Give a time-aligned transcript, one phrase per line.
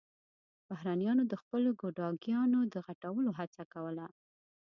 [0.67, 4.07] بهرنيانو د خپلو ګوډاګيانو د غټولو هڅه کوله.